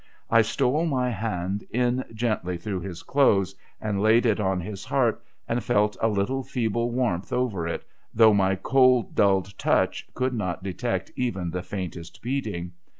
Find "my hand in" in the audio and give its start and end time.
0.87-2.03